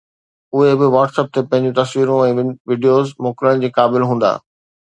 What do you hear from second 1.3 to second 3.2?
تي پنهنجون تصويرون ۽ وڊيوز